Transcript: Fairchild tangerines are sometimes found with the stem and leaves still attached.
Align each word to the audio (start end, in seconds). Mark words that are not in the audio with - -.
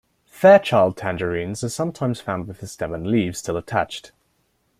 Fairchild 0.25 0.97
tangerines 0.97 1.63
are 1.63 1.69
sometimes 1.69 2.19
found 2.19 2.47
with 2.47 2.57
the 2.59 2.65
stem 2.65 2.91
and 2.91 3.05
leaves 3.05 3.37
still 3.37 3.55
attached. 3.55 4.11